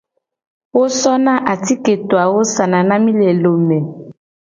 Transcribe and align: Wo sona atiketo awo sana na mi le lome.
Wo 0.75 0.85
sona 1.01 1.33
atiketo 1.53 2.15
awo 2.25 2.39
sana 2.53 2.79
na 2.87 2.95
mi 3.03 3.11
le 3.19 3.29
lome. 3.43 3.77